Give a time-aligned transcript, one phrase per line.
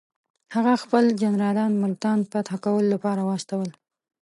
[0.55, 3.69] هغه خپل جنرالان ملتان فتح کولو لپاره واستول.